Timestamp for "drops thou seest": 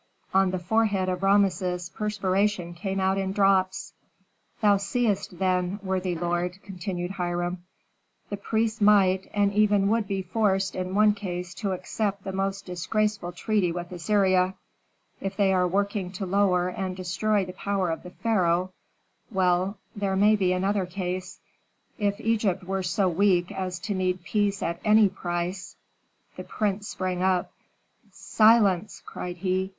3.33-5.37